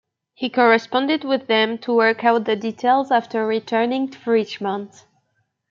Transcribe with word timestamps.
He 0.33 0.49
corresponded 0.49 1.23
with 1.23 1.45
them 1.45 1.77
to 1.77 1.93
work 1.93 2.23
out 2.23 2.45
the 2.45 2.55
details 2.55 3.11
after 3.11 3.45
returning 3.45 4.09
to 4.09 4.31
Richmond. 4.31 5.03